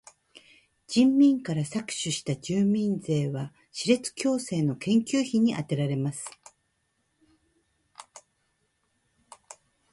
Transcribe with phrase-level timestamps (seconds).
[0.87, 6.31] 人民から搾取した住民税は歯列矯正の研究費にあてられます。